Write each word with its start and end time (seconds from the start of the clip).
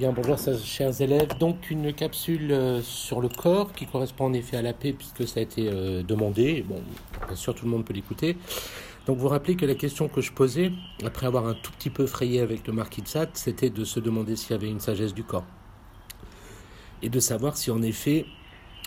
Bien, 0.00 0.12
bonjour 0.12 0.38
chers 0.64 1.02
élèves. 1.02 1.36
Donc 1.38 1.70
une 1.70 1.92
capsule 1.92 2.52
euh, 2.52 2.80
sur 2.80 3.20
le 3.20 3.28
corps 3.28 3.70
qui 3.74 3.84
correspond 3.84 4.24
en 4.24 4.32
effet 4.32 4.56
à 4.56 4.62
la 4.62 4.72
paix 4.72 4.94
puisque 4.94 5.28
ça 5.28 5.40
a 5.40 5.42
été 5.42 5.68
euh, 5.68 6.02
demandé. 6.02 6.64
Bon, 6.66 6.80
bien 7.26 7.36
sûr 7.36 7.54
tout 7.54 7.66
le 7.66 7.70
monde 7.70 7.84
peut 7.84 7.92
l'écouter. 7.92 8.38
Donc 9.04 9.18
vous 9.18 9.28
rappelez 9.28 9.56
que 9.56 9.66
la 9.66 9.74
question 9.74 10.08
que 10.08 10.22
je 10.22 10.32
posais, 10.32 10.72
après 11.04 11.26
avoir 11.26 11.46
un 11.46 11.52
tout 11.52 11.70
petit 11.72 11.90
peu 11.90 12.06
frayé 12.06 12.40
avec 12.40 12.66
le 12.66 12.72
marquis 12.72 13.02
de 13.02 13.08
Sade, 13.08 13.28
c'était 13.34 13.68
de 13.68 13.84
se 13.84 14.00
demander 14.00 14.36
s'il 14.36 14.52
y 14.52 14.54
avait 14.54 14.70
une 14.70 14.80
sagesse 14.80 15.12
du 15.12 15.22
corps. 15.22 15.44
Et 17.02 17.10
de 17.10 17.20
savoir 17.20 17.58
si 17.58 17.70
en 17.70 17.82
effet 17.82 18.24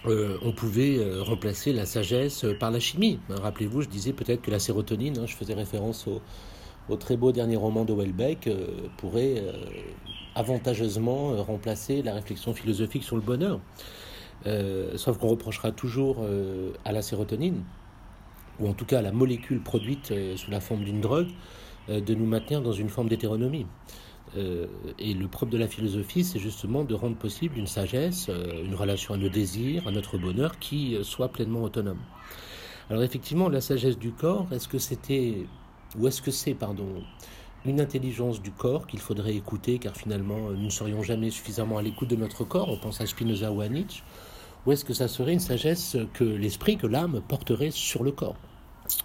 euh, 0.07 0.39
on 0.41 0.51
pouvait 0.51 0.97
remplacer 1.19 1.73
la 1.73 1.85
sagesse 1.85 2.43
par 2.59 2.71
la 2.71 2.79
chimie. 2.79 3.19
Rappelez-vous, 3.29 3.83
je 3.83 3.87
disais 3.87 4.13
peut-être 4.13 4.41
que 4.41 4.49
la 4.49 4.57
sérotonine, 4.57 5.19
hein, 5.19 5.25
je 5.27 5.35
faisais 5.35 5.53
référence 5.53 6.07
au, 6.07 6.23
au 6.89 6.95
très 6.95 7.17
beau 7.17 7.31
dernier 7.31 7.55
roman 7.55 7.85
de 7.85 7.93
Welbeck, 7.93 8.49
pourrait 8.97 9.43
avantageusement 10.35 11.31
euh, 11.31 11.41
remplacer 11.41 12.01
la 12.01 12.13
réflexion 12.13 12.53
philosophique 12.53 13.03
sur 13.03 13.15
le 13.15 13.21
bonheur. 13.21 13.59
sauf 14.95 15.17
qu'on 15.17 15.29
reprochera 15.29 15.71
toujours 15.71 16.17
à 16.83 16.91
la 16.91 17.01
sérotonine, 17.01 17.63
ou 18.59 18.67
en 18.67 18.73
tout 18.73 18.85
cas 18.85 18.99
à 18.99 19.01
la 19.01 19.13
molécule 19.13 19.61
produite 19.61 20.13
sous 20.35 20.51
la 20.51 20.59
forme 20.59 20.83
d'une 20.83 20.99
drogue, 20.99 21.29
de 21.87 22.13
nous 22.13 22.25
maintenir 22.25 22.61
dans 22.61 22.73
une 22.73 22.89
forme 22.89 23.07
d'hétéronomie. 23.07 23.65
et 24.35 25.13
le 25.13 25.27
propre 25.29 25.53
de 25.53 25.57
la 25.57 25.69
philosophie, 25.69 26.25
c'est 26.25 26.39
justement 26.39 26.83
de 26.83 26.93
rendre 26.93 27.15
possible 27.15 27.57
une 27.57 27.67
sagesse, 27.67 28.29
une 28.65 28.75
relation 28.75 29.13
à 29.13 29.17
nos 29.17 29.29
désirs, 29.29 29.87
à 29.87 29.91
notre 29.91 30.17
bonheur, 30.17 30.59
qui 30.59 30.97
soit 31.03 31.29
pleinement 31.29 31.63
autonome. 31.63 32.01
Alors 32.89 33.03
effectivement, 33.03 33.47
la 33.47 33.61
sagesse 33.61 33.97
du 33.97 34.11
corps, 34.11 34.47
est-ce 34.51 34.67
que 34.67 34.77
c'était 34.77 35.45
ou 35.97 36.07
est-ce 36.07 36.21
que 36.21 36.31
c'est, 36.31 36.53
pardon, 36.53 37.03
une 37.65 37.79
intelligence 37.79 38.41
du 38.41 38.51
corps 38.51 38.87
qu'il 38.87 38.99
faudrait 38.99 39.35
écouter, 39.35 39.79
car 39.79 39.95
finalement 39.95 40.51
nous 40.51 40.65
ne 40.65 40.69
serions 40.69 41.03
jamais 41.03 41.29
suffisamment 41.29 41.77
à 41.77 41.81
l'écoute 41.81 42.09
de 42.09 42.15
notre 42.15 42.43
corps, 42.43 42.69
on 42.69 42.77
pense 42.77 43.01
à 43.01 43.05
Spinoza 43.05 43.51
ou 43.51 43.61
à 43.61 43.69
Nietzsche, 43.69 44.03
ou 44.65 44.71
est-ce 44.71 44.85
que 44.85 44.93
ça 44.93 45.07
serait 45.07 45.33
une 45.33 45.39
sagesse 45.39 45.97
que 46.13 46.23
l'esprit, 46.23 46.77
que 46.77 46.87
l'âme 46.87 47.21
porterait 47.27 47.71
sur 47.71 48.03
le 48.03 48.11
corps? 48.11 48.35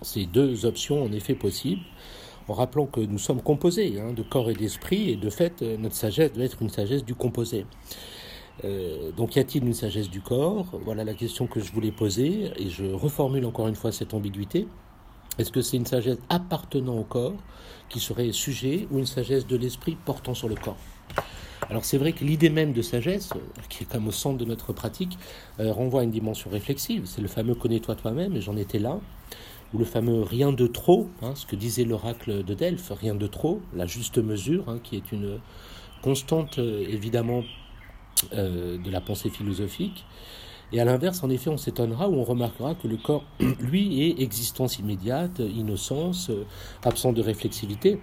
Ces 0.02 0.26
deux 0.26 0.66
options 0.66 1.02
en 1.02 1.12
effet 1.12 1.34
possibles, 1.34 1.82
en 2.48 2.54
rappelant 2.54 2.86
que 2.86 3.00
nous 3.00 3.18
sommes 3.18 3.42
composés 3.42 4.00
hein, 4.00 4.12
de 4.12 4.22
corps 4.22 4.50
et 4.50 4.54
d'esprit, 4.54 5.10
et 5.10 5.16
de 5.16 5.30
fait 5.30 5.62
notre 5.62 5.94
sagesse 5.94 6.32
doit 6.32 6.44
être 6.44 6.62
une 6.62 6.70
sagesse 6.70 7.04
du 7.04 7.14
composé. 7.14 7.66
Euh, 8.64 9.12
donc 9.12 9.36
y 9.36 9.38
a-t-il 9.38 9.64
une 9.64 9.74
sagesse 9.74 10.10
du 10.10 10.20
corps? 10.20 10.66
Voilà 10.84 11.04
la 11.04 11.14
question 11.14 11.46
que 11.46 11.60
je 11.60 11.72
voulais 11.72 11.92
poser, 11.92 12.50
et 12.56 12.68
je 12.68 12.86
reformule 12.86 13.46
encore 13.46 13.68
une 13.68 13.76
fois 13.76 13.92
cette 13.92 14.14
ambiguïté. 14.14 14.66
Est-ce 15.38 15.52
que 15.52 15.60
c'est 15.60 15.76
une 15.76 15.86
sagesse 15.86 16.18
appartenant 16.28 16.98
au 16.98 17.04
corps 17.04 17.36
qui 17.88 18.00
serait 18.00 18.32
sujet 18.32 18.88
ou 18.90 18.98
une 18.98 19.06
sagesse 19.06 19.46
de 19.46 19.56
l'esprit 19.56 19.96
portant 20.04 20.34
sur 20.34 20.48
le 20.48 20.56
corps? 20.56 20.76
Alors 21.70 21.84
c'est 21.84 21.98
vrai 21.98 22.12
que 22.12 22.24
l'idée 22.24 22.50
même 22.50 22.72
de 22.72 22.82
sagesse, 22.82 23.30
qui 23.68 23.84
est 23.84 23.86
comme 23.86 24.08
au 24.08 24.12
centre 24.12 24.38
de 24.38 24.44
notre 24.44 24.72
pratique, 24.72 25.18
euh, 25.60 25.72
renvoie 25.72 26.00
à 26.00 26.04
une 26.04 26.10
dimension 26.10 26.50
réflexive. 26.50 27.02
C'est 27.04 27.20
le 27.20 27.28
fameux 27.28 27.54
connais-toi 27.54 27.94
toi-même, 27.94 28.34
et 28.36 28.40
j'en 28.40 28.56
étais 28.56 28.78
là, 28.78 28.98
ou 29.74 29.78
le 29.78 29.84
fameux 29.84 30.22
rien 30.22 30.52
de 30.52 30.66
trop, 30.66 31.08
hein, 31.22 31.34
ce 31.34 31.46
que 31.46 31.56
disait 31.56 31.84
l'oracle 31.84 32.42
de 32.42 32.54
Delphes, 32.54 32.92
rien 32.98 33.14
de 33.14 33.26
trop, 33.26 33.60
la 33.74 33.86
juste 33.86 34.18
mesure, 34.18 34.68
hein, 34.68 34.80
qui 34.82 34.96
est 34.96 35.12
une 35.12 35.40
constante 36.02 36.58
euh, 36.58 36.84
évidemment 36.88 37.44
euh, 38.32 38.78
de 38.78 38.90
la 38.90 39.00
pensée 39.00 39.30
philosophique. 39.30 40.04
Et 40.72 40.80
à 40.80 40.84
l'inverse, 40.84 41.22
en 41.24 41.30
effet, 41.30 41.48
on 41.48 41.56
s'étonnera 41.56 42.10
ou 42.10 42.16
on 42.16 42.24
remarquera 42.24 42.74
que 42.74 42.86
le 42.88 42.96
corps, 42.96 43.24
lui, 43.60 44.02
est 44.02 44.20
existence 44.20 44.78
immédiate, 44.78 45.38
innocence, 45.38 46.28
euh, 46.30 46.44
absent 46.84 47.12
de 47.12 47.22
réflexivité. 47.22 48.00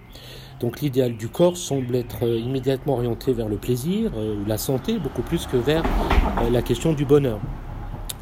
Donc 0.60 0.82
l'idéal 0.82 1.16
du 1.16 1.30
corps 1.30 1.58
semble 1.58 1.96
être 1.96 2.26
euh, 2.26 2.40
immédiatement 2.40 2.94
orienté 2.94 3.34
vers 3.34 3.50
le 3.50 3.58
plaisir 3.58 4.12
euh, 4.16 4.42
ou 4.42 4.46
la 4.46 4.58
santé, 4.58 4.98
beaucoup 4.98 5.22
plus 5.22 5.46
que 5.46 5.58
vers 5.58 5.84
la 6.52 6.62
question 6.64 6.94
du 6.94 7.06
bonheur. 7.06 7.40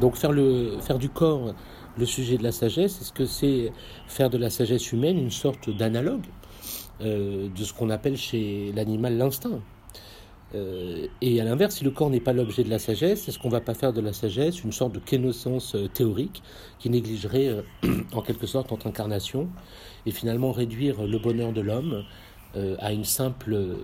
Donc 0.00 0.16
faire, 0.16 0.32
le, 0.32 0.76
faire 0.80 0.98
du 0.98 1.08
corps 1.08 1.54
le 1.96 2.06
sujet 2.06 2.36
de 2.36 2.42
la 2.42 2.52
sagesse, 2.52 3.00
est-ce 3.00 3.12
que 3.12 3.24
c'est 3.24 3.72
faire 4.08 4.28
de 4.28 4.36
la 4.36 4.50
sagesse 4.50 4.92
humaine 4.92 5.16
une 5.16 5.30
sorte 5.30 5.70
d'analogue 5.70 6.24
de 7.00 7.50
ce 7.56 7.72
qu'on 7.72 7.90
appelle 7.90 8.16
chez 8.16 8.72
l'animal 8.74 9.16
l'instinct? 9.16 9.60
Euh, 10.54 11.06
et 11.20 11.40
à 11.40 11.44
l'inverse, 11.44 11.76
si 11.76 11.84
le 11.84 11.90
corps 11.90 12.10
n'est 12.10 12.20
pas 12.20 12.32
l'objet 12.32 12.62
de 12.64 12.70
la 12.70 12.78
sagesse, 12.78 13.28
est-ce 13.28 13.38
qu'on 13.38 13.48
ne 13.48 13.52
va 13.52 13.60
pas 13.60 13.74
faire 13.74 13.92
de 13.92 14.00
la 14.00 14.12
sagesse 14.12 14.62
une 14.62 14.72
sorte 14.72 14.92
de 14.92 15.00
connaissance 15.00 15.74
euh, 15.74 15.88
théorique 15.88 16.42
qui 16.78 16.90
négligerait 16.90 17.48
euh, 17.48 17.62
en 18.12 18.22
quelque 18.22 18.46
sorte 18.46 18.70
notre 18.70 18.86
incarnation 18.86 19.48
et 20.06 20.12
finalement 20.12 20.52
réduire 20.52 21.06
le 21.06 21.18
bonheur 21.18 21.52
de 21.52 21.60
l'homme 21.60 22.04
à 22.78 22.92
une 22.92 23.04
simple 23.04 23.78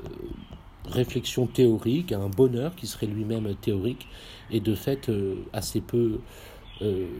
réflexion 0.88 1.48
théorique, 1.48 2.12
à 2.12 2.20
un 2.20 2.28
bonheur 2.28 2.76
qui 2.76 2.86
serait 2.86 3.06
lui-même 3.06 3.52
théorique 3.56 4.06
et 4.52 4.60
de 4.60 4.76
fait 4.76 5.10
assez 5.52 5.80
peu 5.80 6.20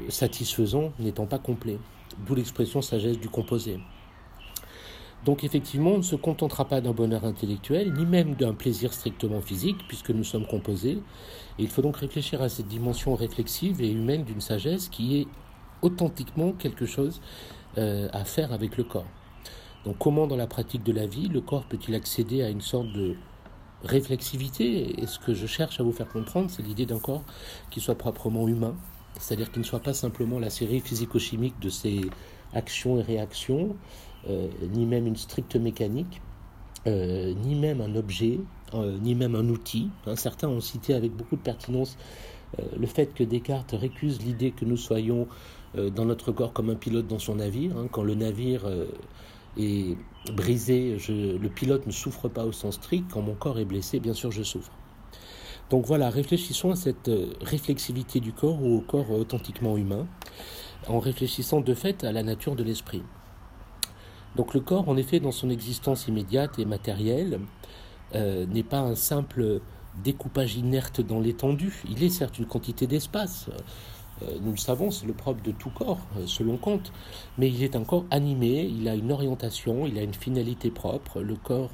satisfaisant, 0.08 0.92
n'étant 1.00 1.26
pas 1.26 1.40
complet. 1.40 1.78
D'où 2.24 2.36
l'expression 2.36 2.82
sagesse 2.82 3.18
du 3.18 3.28
composé. 3.28 3.80
Donc 5.24 5.44
effectivement, 5.44 5.92
on 5.92 5.98
ne 5.98 6.02
se 6.02 6.16
contentera 6.16 6.64
pas 6.64 6.80
d'un 6.80 6.92
bonheur 6.92 7.24
intellectuel, 7.24 7.92
ni 7.92 8.06
même 8.06 8.34
d'un 8.34 8.54
plaisir 8.54 8.92
strictement 8.92 9.40
physique, 9.40 9.76
puisque 9.86 10.10
nous 10.10 10.24
sommes 10.24 10.46
composés. 10.46 10.98
Et 11.58 11.62
il 11.62 11.68
faut 11.68 11.82
donc 11.82 11.98
réfléchir 11.98 12.40
à 12.40 12.48
cette 12.48 12.68
dimension 12.68 13.14
réflexive 13.14 13.82
et 13.82 13.90
humaine 13.90 14.24
d'une 14.24 14.40
sagesse 14.40 14.88
qui 14.88 15.18
est 15.18 15.26
authentiquement 15.82 16.52
quelque 16.52 16.86
chose 16.86 17.20
euh, 17.78 18.08
à 18.12 18.24
faire 18.24 18.52
avec 18.52 18.76
le 18.76 18.84
corps. 18.84 19.06
Donc 19.84 19.96
comment 19.98 20.26
dans 20.26 20.36
la 20.36 20.46
pratique 20.46 20.82
de 20.82 20.92
la 20.92 21.06
vie, 21.06 21.28
le 21.28 21.40
corps 21.40 21.64
peut-il 21.64 21.94
accéder 21.94 22.42
à 22.42 22.48
une 22.48 22.60
sorte 22.60 22.90
de 22.92 23.16
réflexivité? 23.84 25.00
Et 25.02 25.06
ce 25.06 25.18
que 25.18 25.34
je 25.34 25.46
cherche 25.46 25.80
à 25.80 25.82
vous 25.82 25.92
faire 25.92 26.08
comprendre, 26.08 26.50
c'est 26.50 26.62
l'idée 26.62 26.86
d'un 26.86 26.98
corps 26.98 27.24
qui 27.70 27.80
soit 27.80 27.94
proprement 27.94 28.48
humain, 28.48 28.74
c'est-à-dire 29.18 29.50
qu'il 29.50 29.60
ne 29.60 29.66
soit 29.66 29.80
pas 29.80 29.94
simplement 29.94 30.38
la 30.38 30.50
série 30.50 30.80
physico-chimique 30.80 31.58
de 31.60 31.68
ses 31.68 32.00
actions 32.54 32.98
et 32.98 33.02
réactions, 33.02 33.76
euh, 34.28 34.48
ni 34.72 34.84
même 34.84 35.06
une 35.06 35.16
stricte 35.16 35.56
mécanique, 35.56 36.20
euh, 36.86 37.32
ni 37.34 37.54
même 37.54 37.80
un 37.80 37.94
objet, 37.96 38.40
euh, 38.74 38.98
ni 39.00 39.14
même 39.14 39.34
un 39.34 39.48
outil. 39.48 39.88
Hein, 40.06 40.16
certains 40.16 40.48
ont 40.48 40.60
cité 40.60 40.94
avec 40.94 41.12
beaucoup 41.12 41.36
de 41.36 41.42
pertinence 41.42 41.96
le 42.76 42.88
fait 42.88 43.14
que 43.14 43.22
Descartes 43.22 43.76
récuse 43.78 44.20
l'idée 44.22 44.50
que 44.50 44.64
nous 44.64 44.76
soyons 44.76 45.28
dans 45.76 46.04
notre 46.04 46.32
corps 46.32 46.52
comme 46.52 46.68
un 46.68 46.74
pilote 46.74 47.06
dans 47.06 47.20
son 47.20 47.36
navire. 47.36 47.78
Hein. 47.78 47.86
quand 47.92 48.02
le 48.02 48.16
navire 48.16 48.68
est 49.56 49.96
brisé, 50.34 50.96
le 51.08 51.48
pilote 51.48 51.86
ne 51.86 51.92
souffre 51.92 52.26
pas 52.26 52.44
au 52.44 52.50
sens 52.50 52.74
strict. 52.74 53.08
Quand 53.12 53.22
mon 53.22 53.34
corps 53.36 53.60
est 53.60 53.64
blessé, 53.64 54.00
bien 54.00 54.14
sûr, 54.14 54.32
je 54.32 54.42
souffre. 54.42 54.72
Donc 55.70 55.86
voilà, 55.86 56.10
réfléchissons 56.10 56.72
à 56.72 56.74
cette 56.74 57.08
réflexivité 57.40 58.18
du 58.18 58.32
corps 58.32 58.60
ou 58.60 58.78
au 58.78 58.80
corps 58.80 59.12
authentiquement 59.12 59.76
humain, 59.76 60.08
en 60.88 60.98
réfléchissant 60.98 61.60
de 61.60 61.74
fait 61.74 62.04
à 62.04 62.12
la 62.12 62.22
nature 62.22 62.56
de 62.56 62.62
l'esprit. 62.62 63.02
Donc 64.36 64.54
le 64.54 64.60
corps, 64.60 64.88
en 64.88 64.96
effet, 64.96 65.20
dans 65.20 65.32
son 65.32 65.50
existence 65.50 66.06
immédiate 66.06 66.58
et 66.58 66.64
matérielle, 66.64 67.40
euh, 68.14 68.46
n'est 68.46 68.62
pas 68.62 68.80
un 68.80 68.94
simple 68.94 69.60
découpage 70.02 70.56
inerte 70.56 71.00
dans 71.00 71.20
l'étendue. 71.20 71.82
Il 71.88 72.02
est 72.02 72.10
certes 72.10 72.38
une 72.38 72.46
quantité 72.46 72.86
d'espace. 72.86 73.50
Euh, 74.22 74.36
nous 74.42 74.52
le 74.52 74.56
savons, 74.56 74.90
c'est 74.90 75.06
le 75.06 75.14
propre 75.14 75.42
de 75.42 75.50
tout 75.50 75.70
corps, 75.70 76.00
euh, 76.16 76.26
selon 76.26 76.56
Kant. 76.56 76.80
Mais 77.38 77.48
il 77.48 77.62
est 77.62 77.74
un 77.74 77.84
corps 77.84 78.04
animé, 78.10 78.70
il 78.72 78.88
a 78.88 78.94
une 78.94 79.10
orientation, 79.10 79.86
il 79.86 79.98
a 79.98 80.02
une 80.02 80.14
finalité 80.14 80.70
propre. 80.70 81.20
Le 81.20 81.34
corps, 81.34 81.72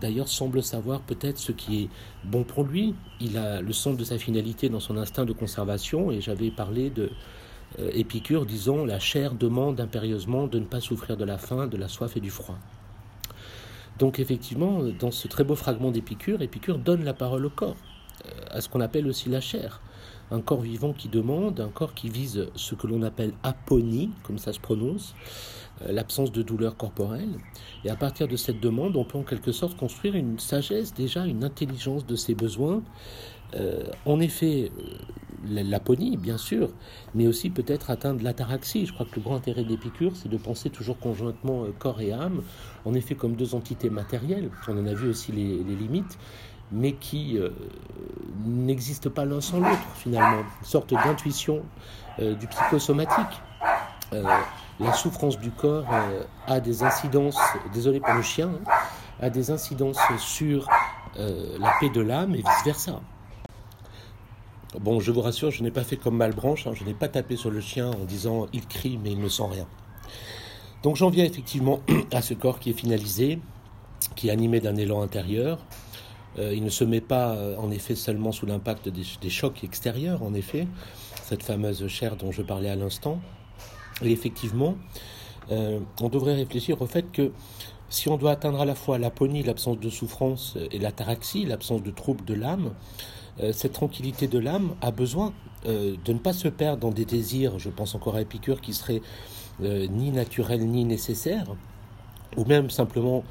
d'ailleurs, 0.00 0.28
semble 0.28 0.62
savoir 0.62 1.00
peut-être 1.02 1.38
ce 1.38 1.52
qui 1.52 1.84
est 1.84 1.88
bon 2.24 2.42
pour 2.42 2.64
lui. 2.64 2.94
Il 3.20 3.36
a 3.36 3.60
le 3.60 3.72
centre 3.72 3.96
de 3.96 4.04
sa 4.04 4.18
finalité 4.18 4.68
dans 4.68 4.80
son 4.80 4.96
instinct 4.96 5.24
de 5.24 5.32
conservation. 5.32 6.10
Et 6.10 6.20
j'avais 6.20 6.50
parlé 6.50 6.90
de 6.90 7.10
Épicure 7.78 8.46
disons 8.46 8.84
la 8.84 8.98
chair 8.98 9.34
demande 9.34 9.80
impérieusement 9.80 10.46
de 10.46 10.58
ne 10.58 10.64
pas 10.64 10.80
souffrir 10.80 11.16
de 11.16 11.24
la 11.24 11.38
faim, 11.38 11.66
de 11.66 11.76
la 11.76 11.88
soif 11.88 12.16
et 12.16 12.20
du 12.20 12.30
froid. 12.30 12.58
Donc 14.00 14.18
effectivement, 14.18 14.82
dans 14.98 15.10
ce 15.10 15.28
très 15.28 15.44
beau 15.44 15.54
fragment 15.54 15.90
d'Épicure, 15.90 16.40
Épicure 16.40 16.78
donne 16.78 17.04
la 17.04 17.12
parole 17.12 17.44
au 17.44 17.50
corps, 17.50 17.76
euh, 18.24 18.30
à 18.50 18.62
ce 18.62 18.68
qu'on 18.70 18.80
appelle 18.80 19.06
aussi 19.06 19.28
la 19.28 19.42
chair. 19.42 19.82
Un 20.30 20.40
corps 20.40 20.62
vivant 20.62 20.94
qui 20.94 21.08
demande, 21.08 21.60
un 21.60 21.68
corps 21.68 21.92
qui 21.92 22.08
vise 22.08 22.46
ce 22.54 22.74
que 22.74 22.86
l'on 22.86 23.02
appelle 23.02 23.34
aponie, 23.42 24.10
comme 24.22 24.38
ça 24.38 24.54
se 24.54 24.58
prononce, 24.58 25.14
euh, 25.82 25.92
l'absence 25.92 26.32
de 26.32 26.40
douleur 26.40 26.78
corporelle. 26.78 27.28
Et 27.84 27.90
à 27.90 27.96
partir 27.96 28.26
de 28.26 28.36
cette 28.36 28.58
demande, 28.58 28.96
on 28.96 29.04
peut 29.04 29.18
en 29.18 29.22
quelque 29.22 29.52
sorte 29.52 29.76
construire 29.76 30.14
une 30.14 30.38
sagesse, 30.38 30.94
déjà 30.94 31.26
une 31.26 31.44
intelligence 31.44 32.06
de 32.06 32.16
ses 32.16 32.34
besoins. 32.34 32.82
en 34.06 34.20
effet, 34.20 34.70
l'aponie, 35.48 36.16
bien 36.16 36.38
sûr, 36.38 36.70
mais 37.14 37.26
aussi 37.26 37.50
peut-être 37.50 37.90
atteindre 37.90 38.22
l'ataraxie. 38.22 38.86
Je 38.86 38.92
crois 38.92 39.06
que 39.06 39.16
le 39.16 39.22
grand 39.22 39.36
intérêt 39.36 39.64
d'Épicure, 39.64 40.12
c'est 40.14 40.28
de 40.28 40.36
penser 40.36 40.70
toujours 40.70 40.98
conjointement 40.98 41.64
euh, 41.64 41.74
corps 41.78 42.00
et 42.00 42.12
âme, 42.12 42.42
en 42.84 42.94
effet 42.94 43.14
comme 43.14 43.36
deux 43.36 43.54
entités 43.54 43.90
matérielles, 43.90 44.50
on 44.68 44.78
en 44.78 44.86
a 44.86 44.94
vu 44.94 45.08
aussi 45.08 45.32
les, 45.32 45.62
limites, 45.74 46.18
mais 46.72 46.92
qui 46.92 47.38
euh, 47.38 47.50
n'existent 48.44 49.10
pas 49.10 49.24
l'un 49.24 49.40
sans 49.40 49.58
l'autre, 49.58 49.78
finalement. 49.94 50.40
Une 50.60 50.66
sorte 50.66 50.92
d'intuition 50.92 51.62
euh, 52.20 52.34
du 52.34 52.46
psychosomatique. 52.46 53.42
la 54.12 54.92
souffrance 54.92 55.38
du 55.38 55.50
corps 55.50 55.86
a 56.46 56.60
des 56.60 56.82
incidences, 56.82 57.38
désolé 57.72 58.00
pour 58.00 58.14
le 58.14 58.22
chien, 58.22 58.48
hein, 58.48 58.72
a 59.20 59.30
des 59.30 59.50
incidences 59.50 60.00
sur 60.18 60.66
la 61.16 61.72
paix 61.80 61.90
de 61.90 62.00
l'âme 62.00 62.34
et 62.34 62.38
vice-versa. 62.38 63.00
Bon, 64.78 65.00
je 65.00 65.10
vous 65.10 65.20
rassure, 65.20 65.50
je 65.50 65.64
n'ai 65.64 65.72
pas 65.72 65.82
fait 65.82 65.96
comme 65.96 66.16
Malbranche, 66.16 66.68
hein, 66.68 66.72
je 66.74 66.84
n'ai 66.84 66.94
pas 66.94 67.08
tapé 67.08 67.34
sur 67.34 67.50
le 67.50 67.60
chien 67.60 67.90
en 67.90 68.04
disant 68.04 68.46
il 68.52 68.66
crie 68.68 69.00
mais 69.02 69.10
il 69.10 69.18
ne 69.18 69.28
sent 69.28 69.46
rien. 69.50 69.66
Donc 70.84 70.94
j'en 70.94 71.10
viens 71.10 71.24
effectivement 71.24 71.80
à 72.12 72.22
ce 72.22 72.34
corps 72.34 72.60
qui 72.60 72.70
est 72.70 72.74
finalisé, 72.74 73.40
qui 74.14 74.28
est 74.28 74.30
animé 74.30 74.60
d'un 74.60 74.76
élan 74.76 75.02
intérieur. 75.02 75.58
Euh, 76.38 76.54
il 76.54 76.62
ne 76.62 76.70
se 76.70 76.84
met 76.84 77.00
pas 77.00 77.34
euh, 77.34 77.56
en 77.56 77.72
effet 77.72 77.96
seulement 77.96 78.30
sous 78.30 78.46
l'impact 78.46 78.88
des, 78.88 79.30
chocs 79.30 79.64
extérieurs, 79.64 80.22
en 80.22 80.34
effet, 80.34 80.68
cette 81.24 81.42
fameuse 81.42 81.84
chair 81.88 82.14
dont 82.14 82.30
je 82.30 82.42
parlais 82.42 82.70
à 82.70 82.76
l'instant. 82.76 83.20
Et 84.02 84.12
effectivement, 84.12 84.76
euh, 85.50 85.80
on 86.00 86.08
devrait 86.08 86.36
réfléchir 86.36 86.80
au 86.80 86.86
fait 86.86 87.10
que 87.10 87.32
si 87.88 88.08
on 88.08 88.16
doit 88.16 88.30
atteindre 88.30 88.60
à 88.60 88.64
la 88.64 88.76
fois 88.76 88.98
l'aponie, 88.98 89.42
l'absence 89.42 89.80
de 89.80 89.90
souffrance, 89.90 90.56
et 90.70 90.78
l'ataraxie, 90.78 91.44
l'absence 91.44 91.82
de 91.82 91.90
trouble 91.90 92.24
de 92.24 92.34
l'âme, 92.34 92.70
cette 93.52 93.72
tranquillité 93.72 94.26
de 94.28 94.38
l'âme 94.38 94.74
a 94.80 94.90
besoin 94.90 95.32
euh, 95.66 95.96
de 96.04 96.12
ne 96.14 96.18
pas 96.18 96.32
se 96.32 96.48
perdre 96.48 96.80
dans 96.80 96.90
des 96.90 97.04
désirs, 97.04 97.58
je 97.58 97.68
pense 97.68 97.94
encore 97.94 98.16
à 98.16 98.22
Épicure, 98.22 98.62
qui 98.62 98.72
seraient 98.72 99.02
euh, 99.62 99.86
ni 99.88 100.10
naturels 100.10 100.66
ni 100.66 100.84
nécessaires, 100.84 101.46
ou 102.36 102.44
même 102.44 102.70
simplement 102.70 103.24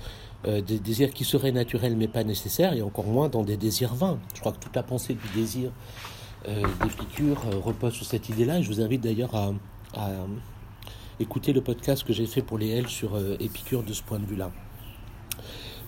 des 0.46 0.80
désirs 0.80 1.12
qui 1.12 1.26
seraient 1.26 1.52
naturels 1.52 1.98
mais 1.98 2.08
pas 2.08 2.24
nécessaires, 2.24 2.72
et 2.72 2.82
encore 2.82 3.08
moins 3.08 3.28
dans 3.28 3.44
des 3.44 3.58
désirs 3.58 3.94
vains. 3.94 4.20
Je 4.34 4.40
crois 4.40 4.54
que 4.54 4.60
toute 4.60 4.74
la 4.74 4.84
pensée 4.84 5.14
du 5.14 5.28
désir 5.38 5.70
d'Épicure 6.46 7.42
repose 7.62 7.92
sur 7.92 8.06
cette 8.06 8.30
idée-là, 8.30 8.60
et 8.60 8.64
je 8.64 8.70
vous 8.70 8.80
invite 8.80 9.02
d'ailleurs 9.02 9.36
à, 9.36 9.52
à, 9.98 10.12
écouter 11.20 11.52
le 11.52 11.60
podcast 11.60 12.06
que 12.06 12.14
j'ai 12.14 12.26
fait 12.26 12.42
pour 12.42 12.58
les 12.58 12.70
L 12.70 12.88
sur 12.88 13.20
Épicure 13.42 13.84
de 13.84 13.92
ce 13.92 14.02
point 14.02 14.18
de 14.18 14.26
vue-là. 14.26 14.50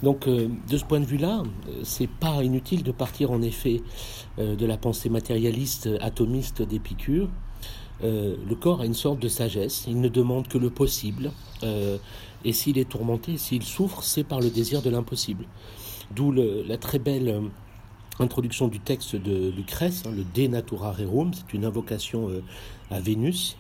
Donc, 0.03 0.27
euh, 0.27 0.47
de 0.69 0.77
ce 0.77 0.85
point 0.85 0.99
de 0.99 1.05
vue-là, 1.05 1.43
euh, 1.67 1.81
c'est 1.83 2.09
pas 2.09 2.43
inutile 2.43 2.83
de 2.83 2.91
partir 2.91 3.31
en 3.31 3.41
effet 3.41 3.81
euh, 4.39 4.55
de 4.55 4.65
la 4.65 4.77
pensée 4.77 5.09
matérialiste 5.09 5.89
atomiste 6.01 6.61
d'Épicure. 6.61 7.29
le 8.03 8.55
corps 8.55 8.81
a 8.81 8.85
une 8.85 8.95
sorte 8.95 9.19
de 9.19 9.27
sagesse, 9.27 9.85
il 9.87 10.01
ne 10.01 10.09
demande 10.09 10.47
que 10.47 10.57
le 10.57 10.71
possible, 10.71 11.31
et 12.43 12.51
s'il 12.51 12.79
est 12.79 12.89
tourmenté, 12.89 13.37
s'il 13.37 13.61
souffre, 13.61 14.01
c'est 14.01 14.23
par 14.23 14.39
le 14.39 14.49
désir 14.49 14.81
de 14.81 14.89
l'impossible. 14.89 15.45
D'où 16.15 16.31
la 16.31 16.77
très 16.77 16.97
belle 16.97 17.43
introduction 18.17 18.69
du 18.69 18.79
texte 18.79 19.15
de 19.15 19.51
Lucrèce, 19.51 20.01
hein, 20.07 20.11
le 20.15 20.23
De 20.23 20.47
Natura 20.47 20.91
Rerum, 20.91 21.31
c'est 21.31 21.53
une 21.53 21.63
invocation 21.63 22.31
à 22.89 22.99
Vénus 22.99 23.55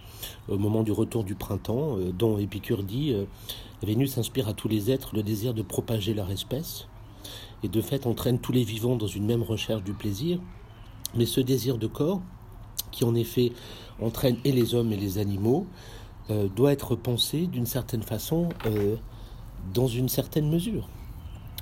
au 0.49 0.57
moment 0.57 0.83
du 0.83 0.91
retour 0.91 1.23
du 1.23 1.35
printemps, 1.35 1.97
dont 2.17 2.37
Épicure 2.37 2.83
dit 2.83 3.13
Vénus 3.83 4.17
inspire 4.17 4.47
à 4.47 4.53
tous 4.53 4.67
les 4.67 4.91
êtres 4.91 5.15
le 5.15 5.23
désir 5.23 5.53
de 5.53 5.61
propager 5.61 6.13
leur 6.13 6.29
espèce, 6.31 6.87
et 7.63 7.67
de 7.67 7.81
fait 7.81 8.05
entraîne 8.07 8.39
tous 8.39 8.51
les 8.51 8.63
vivants 8.63 8.95
dans 8.95 9.07
une 9.07 9.25
même 9.25 9.43
recherche 9.43 9.83
du 9.83 9.93
plaisir. 9.93 10.39
Mais 11.15 11.25
ce 11.25 11.41
désir 11.41 11.77
de 11.77 11.87
corps, 11.87 12.21
qui 12.91 13.03
en 13.03 13.15
effet 13.15 13.51
entraîne 14.01 14.37
et 14.43 14.51
les 14.51 14.75
hommes 14.75 14.91
et 14.91 14.97
les 14.97 15.17
animaux, 15.17 15.67
euh, 16.29 16.47
doit 16.47 16.71
être 16.71 16.95
pensé 16.95 17.47
d'une 17.47 17.65
certaine 17.65 18.03
façon, 18.03 18.49
euh, 18.65 18.95
dans 19.73 19.87
une 19.87 20.09
certaine 20.09 20.49
mesure. 20.49 20.87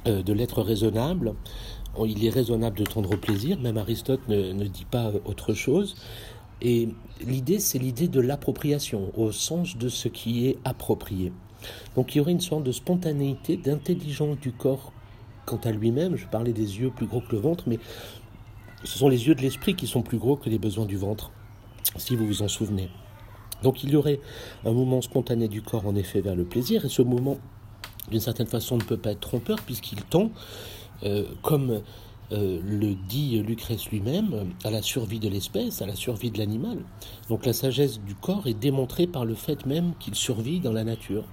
Euh, 0.07 0.23
de 0.23 0.31
l'être 0.31 0.61
raisonnable, 0.61 1.33
il 2.06 2.23
est 2.23 2.29
raisonnable 2.29 2.77
de 2.77 2.85
tendre 2.85 3.13
au 3.13 3.17
plaisir, 3.17 3.59
même 3.59 3.77
Aristote 3.77 4.21
ne 4.29 4.65
dit 4.65 4.85
pas 4.85 5.11
autre 5.25 5.53
chose. 5.53 5.95
Et 6.61 6.89
l'idée, 7.25 7.59
c'est 7.59 7.79
l'idée 7.79 8.07
de 8.07 8.19
l'appropriation, 8.19 9.11
au 9.17 9.31
sens 9.31 9.77
de 9.77 9.89
ce 9.89 10.07
qui 10.07 10.47
est 10.47 10.57
approprié. 10.65 11.31
Donc 11.95 12.15
il 12.15 12.19
y 12.19 12.21
aurait 12.21 12.31
une 12.31 12.39
sorte 12.39 12.63
de 12.63 12.71
spontanéité, 12.71 13.57
d'intelligence 13.57 14.39
du 14.39 14.51
corps 14.51 14.94
quant 15.45 15.59
à 15.63 15.71
lui-même. 15.71 16.15
Je 16.15 16.27
parlais 16.27 16.53
des 16.53 16.79
yeux 16.79 16.91
plus 16.91 17.06
gros 17.06 17.21
que 17.21 17.31
le 17.31 17.39
ventre, 17.39 17.65
mais 17.67 17.79
ce 18.83 18.97
sont 18.97 19.09
les 19.09 19.27
yeux 19.27 19.35
de 19.35 19.41
l'esprit 19.41 19.75
qui 19.75 19.88
sont 19.88 20.01
plus 20.01 20.17
gros 20.17 20.35
que 20.35 20.50
les 20.50 20.59
besoins 20.59 20.85
du 20.85 20.97
ventre, 20.97 21.31
si 21.97 22.15
vous 22.15 22.25
vous 22.25 22.41
en 22.41 22.47
souvenez. 22.47 22.89
Donc 23.63 23.83
il 23.83 23.89
y 23.89 23.95
aurait 23.95 24.21
un 24.65 24.71
mouvement 24.71 25.01
spontané 25.01 25.47
du 25.50 25.61
corps 25.61 25.85
en 25.85 25.95
effet 25.95 26.21
vers 26.21 26.35
le 26.35 26.45
plaisir, 26.45 26.85
et 26.85 26.89
ce 26.89 27.01
mouvement, 27.01 27.38
d'une 28.09 28.21
certaine 28.21 28.47
façon, 28.47 28.77
ne 28.77 28.83
peut 28.83 28.97
pas 28.97 29.11
être 29.11 29.19
trompeur 29.19 29.59
puisqu'il 29.61 30.01
tend, 30.03 30.31
euh, 31.03 31.25
comme 31.41 31.81
euh, 32.31 32.60
le 32.64 32.94
dit 32.94 33.42
Lucrèce 33.42 33.90
lui-même, 33.90 34.54
à 34.64 34.70
la 34.70 34.81
survie 34.81 35.20
de 35.20 35.30
l'espèce, 35.30 35.81
à 35.81 35.88
la 35.88 35.96
survie 35.96 36.30
de 36.30 36.38
l'animal. 36.38 36.80
Donc 37.28 37.46
la 37.46 37.54
sagesse 37.54 38.00
du 38.02 38.16
corps 38.16 38.48
est 38.48 38.54
démontrée 38.54 39.08
par 39.08 39.26
le 39.26 39.36
fait 39.36 39.66
même 39.66 39.94
qu'il 40.00 40.16
survit 40.16 40.60
dans 40.60 40.74
la 40.74 40.84
nature. 40.84 41.24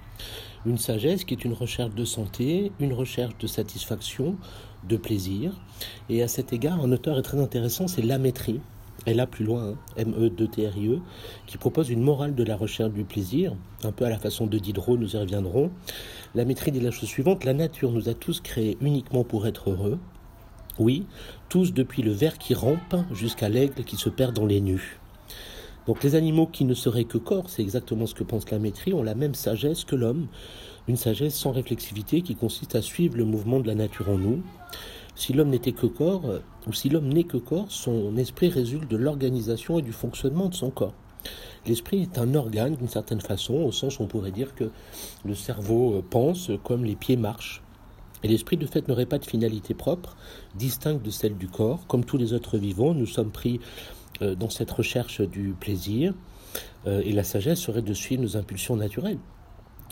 Une 0.65 0.77
sagesse 0.77 1.23
qui 1.23 1.33
est 1.33 1.45
une 1.45 1.53
recherche 1.53 1.93
de 1.93 2.03
santé, 2.03 2.71
une 2.79 2.93
recherche 2.93 3.37
de 3.37 3.47
satisfaction, 3.47 4.35
de 4.87 4.97
plaisir. 4.97 5.53
Et 6.09 6.23
à 6.23 6.27
cet 6.27 6.51
égard, 6.51 6.81
un 6.81 6.91
auteur 6.91 7.17
est 7.17 7.23
très 7.23 7.39
intéressant, 7.39 7.87
c'est 7.87 8.01
Lamétrie. 8.01 8.59
Et 9.05 9.13
là, 9.13 9.27
plus 9.27 9.45
loin, 9.45 9.69
hein, 9.69 9.75
M-E-2-T-R-I-E, 9.95 10.99
qui 11.45 11.57
propose 11.57 11.89
une 11.89 12.01
morale 12.01 12.35
de 12.35 12.43
la 12.43 12.57
recherche 12.57 12.91
du 12.91 13.05
plaisir, 13.05 13.55
un 13.83 13.91
peu 13.91 14.05
à 14.05 14.09
la 14.09 14.17
façon 14.17 14.47
de 14.47 14.57
Diderot, 14.57 14.97
nous 14.97 15.15
y 15.15 15.17
reviendrons. 15.17 15.71
La 16.35 16.43
dit 16.43 16.79
la 16.79 16.91
chose 16.91 17.07
suivante, 17.07 17.45
la 17.45 17.53
nature 17.53 17.91
nous 17.91 18.09
a 18.09 18.13
tous 18.13 18.41
créés 18.41 18.77
uniquement 18.81 19.23
pour 19.23 19.47
être 19.47 19.69
heureux, 19.69 19.99
oui, 20.79 21.05
tous 21.49 21.73
depuis 21.73 22.01
le 22.01 22.11
ver 22.11 22.37
qui 22.37 22.53
rampe 22.53 22.95
jusqu'à 23.11 23.49
l'aigle 23.49 23.83
qui 23.83 23.95
se 23.95 24.09
perd 24.09 24.35
dans 24.35 24.45
les 24.45 24.61
nus. 24.61 24.99
Donc 25.87 26.03
les 26.03 26.15
animaux 26.15 26.47
qui 26.47 26.65
ne 26.65 26.73
seraient 26.73 27.05
que 27.05 27.17
corps, 27.17 27.49
c'est 27.49 27.61
exactement 27.61 28.05
ce 28.05 28.13
que 28.13 28.25
pense 28.25 28.51
la 28.51 28.59
maîtrise, 28.59 28.93
ont 28.93 29.03
la 29.03 29.15
même 29.15 29.35
sagesse 29.35 29.85
que 29.85 29.95
l'homme, 29.95 30.27
une 30.89 30.97
sagesse 30.97 31.35
sans 31.35 31.51
réflexivité 31.51 32.21
qui 32.21 32.35
consiste 32.35 32.75
à 32.75 32.81
suivre 32.81 33.17
le 33.17 33.23
mouvement 33.23 33.59
de 33.59 33.67
la 33.67 33.75
nature 33.75 34.09
en 34.09 34.17
nous. 34.17 34.41
Si 35.15 35.33
l'homme 35.33 35.49
n'était 35.49 35.71
que 35.71 35.87
corps, 35.87 36.25
ou 36.67 36.73
si 36.73 36.89
l'homme 36.89 37.07
n'est 37.07 37.23
que 37.23 37.37
corps, 37.37 37.71
son 37.71 38.17
esprit 38.17 38.49
résulte 38.49 38.89
de 38.89 38.97
l'organisation 38.97 39.79
et 39.79 39.81
du 39.81 39.93
fonctionnement 39.93 40.49
de 40.49 40.55
son 40.55 40.69
corps. 40.69 40.93
L'esprit 41.65 42.01
est 42.01 42.17
un 42.17 42.35
organe 42.35 42.75
d'une 42.75 42.87
certaine 42.87 43.21
façon, 43.21 43.55
au 43.55 43.71
sens 43.71 43.99
où 43.99 44.03
on 44.03 44.07
pourrait 44.07 44.31
dire 44.31 44.55
que 44.55 44.69
le 45.25 45.35
cerveau 45.35 46.03
pense 46.09 46.51
comme 46.63 46.85
les 46.85 46.95
pieds 46.95 47.17
marchent. 47.17 47.61
Et 48.23 48.27
l'esprit 48.27 48.57
de 48.57 48.65
fait 48.65 48.87
n'aurait 48.87 49.05
pas 49.05 49.19
de 49.19 49.25
finalité 49.25 49.73
propre, 49.73 50.15
distincte 50.55 51.03
de 51.03 51.11
celle 51.11 51.37
du 51.37 51.47
corps. 51.47 51.85
Comme 51.87 52.03
tous 52.03 52.17
les 52.17 52.33
autres 52.33 52.57
vivants, 52.57 52.93
nous 52.93 53.05
sommes 53.05 53.31
pris 53.31 53.59
euh, 54.21 54.35
dans 54.35 54.49
cette 54.49 54.71
recherche 54.71 55.21
du 55.21 55.53
plaisir, 55.59 56.13
euh, 56.87 57.01
et 57.05 57.11
la 57.11 57.23
sagesse 57.23 57.59
serait 57.59 57.81
de 57.81 57.93
suivre 57.93 58.23
nos 58.23 58.37
impulsions 58.37 58.75
naturelles. 58.75 59.19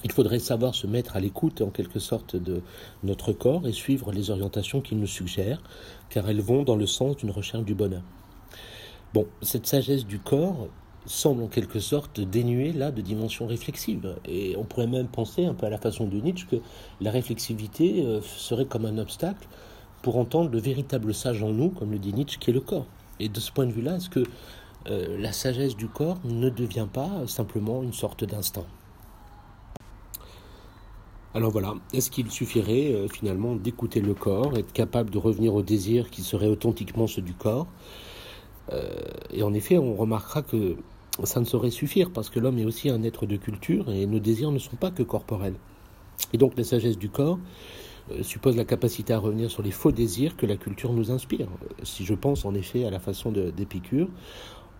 Il 0.04 0.12
faudrait 0.12 0.40
savoir 0.40 0.76
se 0.76 0.88
mettre 0.88 1.16
à 1.16 1.20
l'écoute 1.20 1.62
en 1.62 1.70
quelque 1.70 2.00
sorte 2.00 2.36
de 2.36 2.62
notre 3.04 3.34
corps 3.34 3.68
et 3.68 3.72
suivre 3.72 4.12
les 4.12 4.30
orientations 4.30 4.82
qu'il 4.82 5.00
nous 5.00 5.08
suggère, 5.08 5.62
car 6.10 6.30
elles 6.30 6.42
vont 6.42 6.64
dans 6.64 6.76
le 6.76 6.86
sens 6.86 7.18
d'une 7.18 7.32
recherche 7.32 7.64
du 7.64 7.76
bonheur. 7.76 8.04
Bon, 9.14 9.28
cette 9.42 9.66
sagesse 9.66 10.06
du 10.06 10.20
corps, 10.20 10.68
semble 11.06 11.44
en 11.44 11.48
quelque 11.48 11.80
sorte 11.80 12.20
dénué 12.20 12.72
là 12.72 12.92
de 12.92 13.02
dimension 13.02 13.48
réflexive. 13.48 14.16
Et 14.26 14.56
on 14.58 14.64
pourrait 14.64 14.88
même 14.88 15.08
penser, 15.08 15.46
un 15.46 15.54
peu 15.54 15.66
à 15.66 15.70
la 15.70 15.78
façon 15.78 16.08
de 16.08 16.18
Nietzsche, 16.18 16.48
que 16.50 16.58
la 17.02 17.12
réflexivité 17.12 18.04
euh, 18.06 18.22
serait 18.22 18.66
comme 18.66 18.86
un 18.86 18.98
obstacle 18.98 19.48
pour 20.02 20.18
entendre 20.18 20.50
le 20.52 20.60
véritable 20.60 21.14
sage 21.14 21.44
en 21.44 21.52
nous, 21.52 21.70
comme 21.70 21.92
le 21.92 22.00
dit 22.00 22.14
Nietzsche, 22.14 22.38
qui 22.40 22.50
est 22.50 22.54
le 22.54 22.62
corps. 22.62 22.86
Et 23.20 23.30
de 23.30 23.40
ce 23.40 23.52
point 23.52 23.66
de 23.66 23.72
vue-là, 23.72 23.98
est-ce 23.98 24.10
que 24.10 24.24
euh, 24.88 25.18
la 25.20 25.32
sagesse 25.32 25.76
du 25.76 25.88
corps 25.88 26.20
ne 26.26 26.50
devient 26.50 26.88
pas 26.92 27.10
simplement 27.28 27.82
une 27.82 27.94
sorte 27.94 28.24
d'instinct? 28.24 28.66
Alors 31.34 31.52
voilà, 31.52 31.74
est-ce 31.92 32.10
qu'il 32.10 32.32
suffirait 32.32 32.94
euh, 32.94 33.08
finalement 33.08 33.56
d'écouter 33.56 34.00
le 34.00 34.14
corps, 34.14 34.58
être 34.58 34.72
capable 34.72 35.10
de 35.10 35.18
revenir 35.18 35.54
au 35.54 35.62
désir 35.62 36.10
qui 36.10 36.22
serait 36.22 36.48
authentiquement 36.48 37.08
ceux 37.08 37.22
du 37.22 37.34
corps? 37.34 37.68
Et 39.32 39.44
en 39.44 39.54
effet, 39.54 39.78
on 39.78 39.94
remarquera 39.94 40.42
que 40.42 40.76
ça 41.24 41.40
ne 41.40 41.46
saurait 41.46 41.72
suffire 41.72 42.12
parce 42.12 42.30
que 42.30 42.40
l'homme 42.40 42.58
est 42.58 42.66
aussi 42.66 42.90
un 42.90 43.04
être 43.04 43.26
de 43.26 43.38
culture 43.38 43.90
et 43.92 44.06
nos 44.06 44.20
désirs 44.20 44.52
ne 44.52 44.60
sont 44.60 44.76
pas 44.76 44.92
que 44.92 45.04
corporels. 45.04 45.56
Et 46.34 46.38
donc 46.38 46.58
la 46.58 46.64
sagesse 46.64 46.98
du 46.98 47.10
corps 47.10 47.40
euh, 48.12 48.22
suppose 48.24 48.56
la 48.56 48.66
capacité 48.66 49.14
à 49.14 49.20
revenir 49.20 49.50
sur 49.50 49.64
les 49.64 49.72
faux 49.72 49.92
désirs 49.92 50.36
que 50.36 50.46
la 50.46 50.58
culture 50.58 50.94
nous 50.94 51.12
inspire. 51.12 51.48
Si 51.84 52.06
je 52.06 52.14
pense 52.14 52.46
en 52.46 52.54
effet 52.54 52.86
à 52.86 52.90
la 52.90 53.00
façon 53.00 53.32
d'Épicure, 53.32 54.10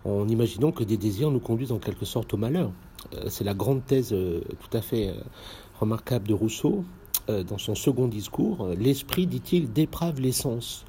en 0.04 0.28
imaginant 0.28 0.72
que 0.72 0.84
des 0.84 0.98
désirs 0.98 1.32
nous 1.32 1.40
conduisent 1.40 1.72
en 1.72 1.80
quelque 1.80 2.06
sorte 2.06 2.34
au 2.34 2.38
malheur. 2.38 2.72
Euh, 3.14 3.26
c'est 3.30 3.44
la 3.44 3.54
grande 3.54 3.86
thèse 3.86 4.14
euh, 4.14 4.42
tout 4.60 4.78
à 4.78 4.82
fait 4.82 5.14
remarquable 5.80 6.28
de 6.28 6.34
Rousseau 6.34 6.84
dans 7.28 7.58
son 7.58 7.74
second 7.74 8.08
discours. 8.08 8.68
L'esprit, 8.78 9.26
dit-il, 9.26 9.74
déprave 9.74 10.22
l'essence. 10.22 10.86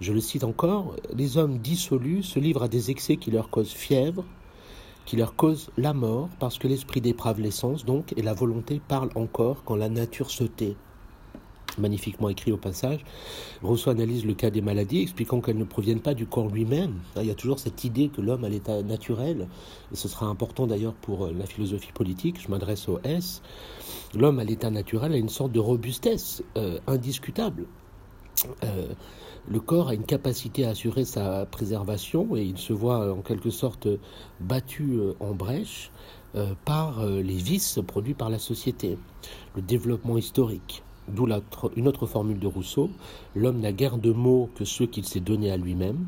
Je 0.00 0.12
le 0.12 0.20
cite 0.20 0.44
encore, 0.44 0.94
les 1.12 1.36
hommes 1.36 1.58
dissolus 1.58 2.22
se 2.22 2.38
livrent 2.38 2.62
à 2.62 2.68
des 2.68 2.92
excès 2.92 3.16
qui 3.16 3.32
leur 3.32 3.50
causent 3.50 3.72
fièvre, 3.72 4.24
qui 5.04 5.16
leur 5.16 5.36
cause 5.36 5.70
la 5.76 5.92
mort, 5.92 6.28
parce 6.38 6.58
que 6.58 6.68
l'esprit 6.68 7.00
déprave 7.00 7.40
l'essence, 7.40 7.84
donc, 7.84 8.14
et 8.16 8.22
la 8.22 8.34
volonté 8.34 8.80
parle 8.86 9.10
encore 9.14 9.64
quand 9.64 9.76
la 9.76 9.88
nature 9.88 10.30
se 10.30 10.44
tait. 10.44 10.76
Magnifiquement 11.76 12.28
écrit 12.28 12.52
au 12.52 12.56
passage. 12.56 13.04
Rousseau 13.62 13.90
analyse 13.90 14.24
le 14.24 14.34
cas 14.34 14.50
des 14.50 14.60
maladies, 14.60 15.02
expliquant 15.02 15.40
qu'elles 15.40 15.58
ne 15.58 15.64
proviennent 15.64 16.00
pas 16.00 16.14
du 16.14 16.26
corps 16.26 16.48
lui-même. 16.48 17.00
Il 17.16 17.26
y 17.26 17.30
a 17.30 17.34
toujours 17.34 17.58
cette 17.58 17.82
idée 17.82 18.08
que 18.08 18.20
l'homme 18.20 18.44
a 18.44 18.48
l'état 18.48 18.82
naturel, 18.82 19.48
et 19.92 19.96
ce 19.96 20.06
sera 20.06 20.26
important 20.26 20.66
d'ailleurs 20.66 20.94
pour 20.94 21.24
euh, 21.24 21.32
la 21.36 21.46
philosophie 21.46 21.92
politique, 21.92 22.40
je 22.40 22.48
m'adresse 22.48 22.88
au 22.88 23.00
S. 23.02 23.42
L'homme 24.14 24.38
à 24.38 24.44
l'état 24.44 24.70
naturel 24.70 25.12
a 25.12 25.16
une 25.16 25.28
sorte 25.28 25.52
de 25.52 25.60
robustesse 25.60 26.42
euh, 26.56 26.78
indiscutable. 26.86 27.66
Le 29.48 29.60
corps 29.60 29.88
a 29.88 29.94
une 29.94 30.04
capacité 30.04 30.64
à 30.64 30.70
assurer 30.70 31.04
sa 31.04 31.46
préservation 31.46 32.36
et 32.36 32.42
il 32.42 32.58
se 32.58 32.72
voit 32.72 33.12
en 33.12 33.22
quelque 33.22 33.50
sorte 33.50 33.88
battu 34.40 34.98
en 35.20 35.34
brèche 35.34 35.90
par 36.64 37.04
les 37.06 37.36
vices 37.36 37.78
produits 37.86 38.14
par 38.14 38.30
la 38.30 38.38
société, 38.38 38.98
le 39.54 39.62
développement 39.62 40.18
historique. 40.18 40.82
D'où 41.08 41.28
une 41.76 41.88
autre 41.88 42.06
formule 42.06 42.38
de 42.38 42.46
Rousseau, 42.46 42.90
l'homme 43.34 43.60
n'a 43.60 43.72
guère 43.72 43.98
de 43.98 44.10
mots 44.10 44.48
que 44.54 44.64
ceux 44.64 44.86
qu'il 44.86 45.04
s'est 45.04 45.20
donnés 45.20 45.50
à 45.50 45.56
lui-même. 45.56 46.06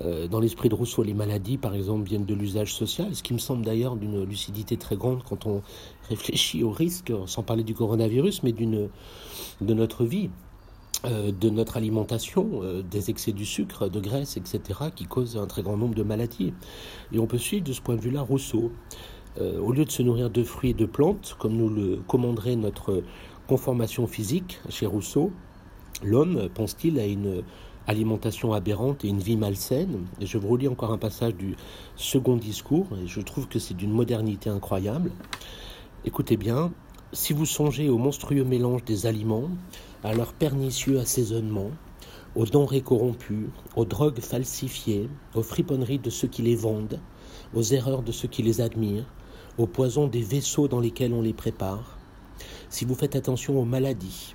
Euh, 0.00 0.26
dans 0.26 0.40
l'esprit 0.40 0.68
de 0.68 0.74
Rousseau, 0.74 1.02
les 1.02 1.14
maladies, 1.14 1.58
par 1.58 1.74
exemple, 1.74 2.08
viennent 2.08 2.24
de 2.24 2.34
l'usage 2.34 2.74
social, 2.74 3.14
ce 3.14 3.22
qui 3.22 3.34
me 3.34 3.38
semble 3.38 3.64
d'ailleurs 3.64 3.96
d'une 3.96 4.24
lucidité 4.24 4.76
très 4.76 4.96
grande 4.96 5.22
quand 5.22 5.46
on 5.46 5.62
réfléchit 6.08 6.64
au 6.64 6.70
risque, 6.70 7.12
sans 7.26 7.42
parler 7.42 7.62
du 7.62 7.74
coronavirus, 7.74 8.42
mais 8.42 8.52
de 8.52 8.88
notre 9.60 10.04
vie, 10.04 10.26
euh, 10.26 10.45
de 11.04 11.50
notre 11.50 11.76
alimentation, 11.76 12.62
euh, 12.62 12.82
des 12.82 13.10
excès 13.10 13.32
du 13.32 13.44
sucre, 13.44 13.88
de 13.88 14.00
graisse, 14.00 14.36
etc., 14.36 14.60
qui 14.94 15.04
causent 15.04 15.36
un 15.36 15.46
très 15.46 15.62
grand 15.62 15.76
nombre 15.76 15.94
de 15.94 16.02
maladies. 16.02 16.52
Et 17.12 17.18
on 17.18 17.26
peut 17.26 17.38
suivre 17.38 17.64
de 17.64 17.72
ce 17.72 17.80
point 17.80 17.96
de 17.96 18.00
vue-là 18.00 18.22
Rousseau. 18.22 18.72
au 19.38 19.70
lieu 19.70 19.84
de 19.84 19.90
se 19.90 20.02
nourrir 20.02 20.30
de 20.30 20.42
fruits 20.42 20.70
et 20.70 20.74
de 20.74 20.86
plantes, 20.86 21.36
comme 21.38 21.56
nous 21.56 21.68
le 21.68 21.96
commanderait 22.08 22.56
notre 22.56 23.02
conformation 23.46 24.06
physique 24.06 24.60
chez 24.70 24.86
Rousseau, 24.86 25.30
l'homme, 26.02 26.48
pense-t-il, 26.54 26.98
a 26.98 27.04
une 27.04 27.42
alimentation 27.86 28.52
aberrante 28.52 29.04
et 29.04 29.08
une 29.08 29.20
vie 29.20 29.36
malsaine. 29.36 30.06
Et 30.20 30.26
je 30.26 30.38
vous 30.38 30.48
relis 30.48 30.68
encore 30.68 30.92
un 30.92 30.98
passage 30.98 31.34
du 31.34 31.56
second 31.96 32.36
discours, 32.36 32.86
et 33.02 33.06
je 33.06 33.20
trouve 33.20 33.46
que 33.46 33.58
c'est 33.58 33.74
d'une 33.74 33.92
modernité 33.92 34.50
incroyable. 34.50 35.10
Écoutez 36.04 36.36
bien, 36.36 36.72
si 37.12 37.32
vous 37.32 37.46
songez 37.46 37.88
au 37.88 37.98
monstrueux 37.98 38.44
mélange 38.44 38.84
des 38.84 39.06
aliments, 39.06 39.48
à 40.02 40.12
leur 40.12 40.32
pernicieux 40.32 40.98
assaisonnement, 40.98 41.70
aux 42.34 42.46
denrées 42.46 42.82
corrompues, 42.82 43.48
aux 43.76 43.84
drogues 43.84 44.20
falsifiées, 44.20 45.08
aux 45.34 45.42
friponneries 45.42 45.98
de 45.98 46.10
ceux 46.10 46.28
qui 46.28 46.42
les 46.42 46.56
vendent, 46.56 47.00
aux 47.54 47.62
erreurs 47.62 48.02
de 48.02 48.12
ceux 48.12 48.28
qui 48.28 48.42
les 48.42 48.60
admirent, 48.60 49.06
aux 49.56 49.66
poisons 49.66 50.08
des 50.08 50.20
vaisseaux 50.20 50.68
dans 50.68 50.80
lesquels 50.80 51.14
on 51.14 51.22
les 51.22 51.32
prépare, 51.32 51.96
si 52.68 52.84
vous 52.84 52.94
faites 52.94 53.16
attention 53.16 53.58
aux 53.58 53.64
maladies 53.64 54.34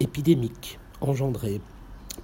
épidémiques 0.00 0.78
engendrées 1.00 1.60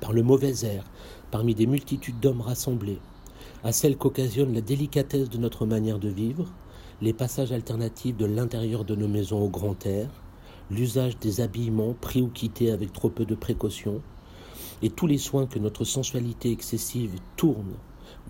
par 0.00 0.12
le 0.12 0.23
mauvais 0.23 0.64
air 0.64 0.85
parmi 1.30 1.54
des 1.54 1.66
multitudes 1.66 2.18
d'hommes 2.18 2.40
rassemblés, 2.40 2.99
à 3.62 3.73
celles 3.73 3.97
qu'occasionne 3.97 4.54
la 4.54 4.61
délicatesse 4.61 5.28
de 5.28 5.38
notre 5.38 5.66
manière 5.66 5.99
de 5.99 6.08
vivre, 6.08 6.47
les 7.00 7.12
passages 7.12 7.52
alternatifs 7.52 8.17
de 8.17 8.26
l'intérieur 8.26 8.85
de 8.85 8.97
nos 8.97 9.07
maisons 9.07 9.40
au 9.40 9.49
grand 9.49 9.87
air, 9.87 10.09
l'usage 10.69 11.17
des 11.19 11.40
habillements 11.40 11.95
pris 12.00 12.21
ou 12.21 12.28
quittés 12.28 12.73
avec 12.73 12.93
trop 12.93 13.09
peu 13.09 13.25
de 13.25 13.37
précaution, 13.37 14.02
et 14.83 14.90
tous 14.90 15.07
les 15.07 15.19
soins 15.19 15.47
que 15.47 15.61
notre 15.61 15.85
sensualité 15.85 16.50
excessive 16.50 17.14
tourne 17.37 17.75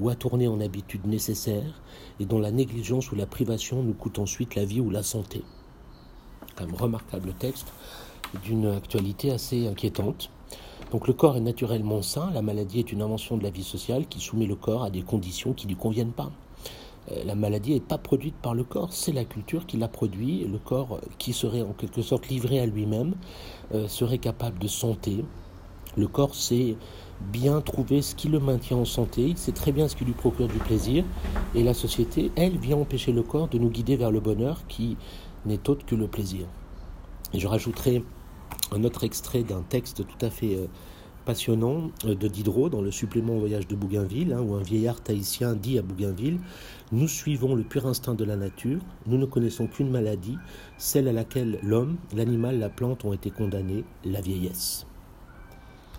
ou 0.00 0.10
a 0.10 0.14
tourné 0.14 0.48
en 0.48 0.60
habitude 0.60 1.06
nécessaire, 1.06 1.80
et 2.20 2.26
dont 2.26 2.38
la 2.38 2.50
négligence 2.50 3.10
ou 3.10 3.16
la 3.16 3.26
privation 3.26 3.82
nous 3.82 3.94
coûte 3.94 4.18
ensuite 4.18 4.54
la 4.54 4.64
vie 4.64 4.80
ou 4.80 4.90
la 4.90 5.02
santé. 5.02 5.42
Un 6.58 6.66
remarquable 6.76 7.32
texte 7.38 7.72
d'une 8.42 8.66
actualité 8.66 9.30
assez 9.30 9.66
inquiétante. 9.66 10.30
Donc 10.90 11.08
le 11.08 11.14
corps 11.14 11.36
est 11.36 11.40
naturellement 11.40 12.02
sain, 12.02 12.30
la 12.32 12.42
maladie 12.42 12.80
est 12.80 12.92
une 12.92 13.02
invention 13.02 13.38
de 13.38 13.44
la 13.44 13.50
vie 13.50 13.64
sociale 13.64 14.06
qui 14.06 14.20
soumet 14.20 14.46
le 14.46 14.56
corps 14.56 14.84
à 14.84 14.90
des 14.90 15.02
conditions 15.02 15.54
qui 15.54 15.66
ne 15.66 15.72
lui 15.72 15.78
conviennent 15.78 16.12
pas. 16.12 16.30
Euh, 17.12 17.24
la 17.24 17.34
maladie 17.34 17.74
n'est 17.74 17.80
pas 17.80 17.98
produite 17.98 18.34
par 18.36 18.54
le 18.54 18.64
corps, 18.64 18.92
c'est 18.92 19.12
la 19.12 19.24
culture 19.24 19.66
qui 19.66 19.76
la 19.76 19.88
produit. 19.88 20.46
Le 20.46 20.58
corps 20.58 20.96
euh, 20.96 21.08
qui 21.18 21.32
serait 21.32 21.62
en 21.62 21.72
quelque 21.72 22.02
sorte 22.02 22.28
livré 22.28 22.60
à 22.60 22.66
lui-même 22.66 23.14
euh, 23.74 23.88
serait 23.88 24.18
capable 24.18 24.58
de 24.58 24.68
santé. 24.68 25.24
Le 25.96 26.06
corps 26.06 26.34
sait 26.34 26.76
bien 27.32 27.60
trouver 27.60 28.02
ce 28.02 28.14
qui 28.14 28.28
le 28.28 28.38
maintient 28.38 28.76
en 28.76 28.84
santé, 28.84 29.22
il 29.22 29.38
sait 29.38 29.52
très 29.52 29.72
bien 29.72 29.88
ce 29.88 29.96
qui 29.96 30.04
lui 30.04 30.12
procure 30.12 30.46
du 30.46 30.58
plaisir. 30.58 31.04
Et 31.54 31.62
la 31.62 31.74
société, 31.74 32.30
elle, 32.36 32.56
vient 32.56 32.76
empêcher 32.76 33.12
le 33.12 33.22
corps 33.22 33.48
de 33.48 33.58
nous 33.58 33.70
guider 33.70 33.96
vers 33.96 34.10
le 34.10 34.20
bonheur 34.20 34.62
qui 34.68 34.96
n'est 35.46 35.68
autre 35.68 35.84
que 35.84 35.96
le 35.96 36.06
plaisir. 36.06 36.46
Je 37.34 37.46
rajouterai 37.46 38.04
un 38.70 38.84
autre 38.84 39.04
extrait 39.04 39.42
d'un 39.42 39.62
texte 39.62 40.06
tout 40.06 40.24
à 40.24 40.30
fait 40.30 40.68
passionnant 41.28 41.90
euh, 42.06 42.14
de 42.14 42.26
Diderot 42.26 42.70
dans 42.70 42.80
le 42.80 42.90
supplément 42.90 43.36
au 43.36 43.40
voyage 43.40 43.68
de 43.68 43.76
Bougainville, 43.76 44.32
hein, 44.32 44.40
où 44.40 44.54
un 44.54 44.62
vieillard 44.62 44.98
tahitien 45.02 45.54
dit 45.54 45.78
à 45.78 45.82
Bougainville 45.82 46.38
Nous 46.90 47.06
suivons 47.06 47.54
le 47.54 47.64
pur 47.64 47.84
instinct 47.86 48.14
de 48.14 48.24
la 48.24 48.34
nature, 48.34 48.80
nous 49.06 49.18
ne 49.18 49.26
connaissons 49.26 49.66
qu'une 49.66 49.90
maladie, 49.90 50.38
celle 50.78 51.06
à 51.06 51.12
laquelle 51.12 51.58
l'homme, 51.62 51.98
l'animal, 52.16 52.58
la 52.58 52.70
plante 52.70 53.04
ont 53.04 53.12
été 53.12 53.30
condamnés, 53.30 53.84
la 54.06 54.22
vieillesse. 54.22 54.87